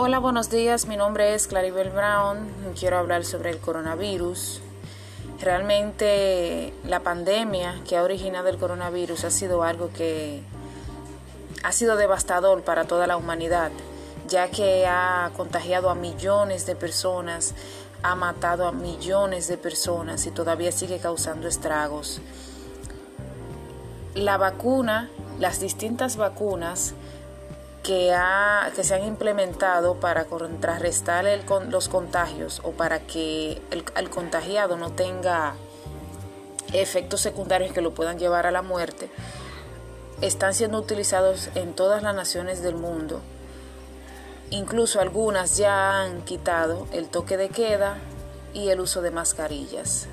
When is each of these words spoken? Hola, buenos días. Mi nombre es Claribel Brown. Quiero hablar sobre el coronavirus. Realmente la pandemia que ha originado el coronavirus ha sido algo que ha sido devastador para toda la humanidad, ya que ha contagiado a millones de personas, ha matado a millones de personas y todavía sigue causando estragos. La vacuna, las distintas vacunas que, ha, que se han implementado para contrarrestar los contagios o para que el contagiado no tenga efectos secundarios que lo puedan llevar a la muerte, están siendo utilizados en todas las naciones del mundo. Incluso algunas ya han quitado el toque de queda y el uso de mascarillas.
Hola, 0.00 0.20
buenos 0.20 0.48
días. 0.48 0.86
Mi 0.86 0.96
nombre 0.96 1.34
es 1.34 1.48
Claribel 1.48 1.90
Brown. 1.90 2.46
Quiero 2.78 2.98
hablar 2.98 3.24
sobre 3.24 3.50
el 3.50 3.58
coronavirus. 3.58 4.60
Realmente 5.40 6.72
la 6.84 7.00
pandemia 7.00 7.80
que 7.84 7.96
ha 7.96 8.04
originado 8.04 8.46
el 8.48 8.58
coronavirus 8.58 9.24
ha 9.24 9.32
sido 9.32 9.64
algo 9.64 9.90
que 9.92 10.44
ha 11.64 11.72
sido 11.72 11.96
devastador 11.96 12.62
para 12.62 12.84
toda 12.84 13.08
la 13.08 13.16
humanidad, 13.16 13.72
ya 14.28 14.48
que 14.52 14.86
ha 14.86 15.32
contagiado 15.36 15.90
a 15.90 15.96
millones 15.96 16.64
de 16.64 16.76
personas, 16.76 17.56
ha 18.04 18.14
matado 18.14 18.68
a 18.68 18.72
millones 18.72 19.48
de 19.48 19.58
personas 19.58 20.26
y 20.26 20.30
todavía 20.30 20.70
sigue 20.70 21.00
causando 21.00 21.48
estragos. 21.48 22.20
La 24.14 24.36
vacuna, 24.36 25.10
las 25.40 25.58
distintas 25.58 26.16
vacunas 26.16 26.94
que, 27.82 28.12
ha, 28.12 28.70
que 28.74 28.84
se 28.84 28.94
han 28.94 29.04
implementado 29.04 29.96
para 30.00 30.24
contrarrestar 30.24 31.24
los 31.68 31.88
contagios 31.88 32.60
o 32.64 32.72
para 32.72 33.00
que 33.00 33.62
el 33.70 34.10
contagiado 34.10 34.76
no 34.76 34.92
tenga 34.92 35.54
efectos 36.72 37.20
secundarios 37.20 37.72
que 37.72 37.80
lo 37.80 37.94
puedan 37.94 38.18
llevar 38.18 38.46
a 38.46 38.50
la 38.50 38.62
muerte, 38.62 39.10
están 40.20 40.54
siendo 40.54 40.78
utilizados 40.78 41.50
en 41.54 41.74
todas 41.74 42.02
las 42.02 42.14
naciones 42.14 42.62
del 42.62 42.74
mundo. 42.74 43.20
Incluso 44.50 45.00
algunas 45.00 45.56
ya 45.56 46.02
han 46.02 46.22
quitado 46.22 46.86
el 46.92 47.08
toque 47.08 47.36
de 47.36 47.50
queda 47.50 47.98
y 48.54 48.68
el 48.70 48.80
uso 48.80 49.02
de 49.02 49.10
mascarillas. 49.10 50.08